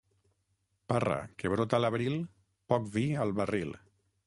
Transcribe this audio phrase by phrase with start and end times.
[0.93, 2.17] Parra que brota a l'abril,
[2.73, 3.79] poc vi al barril.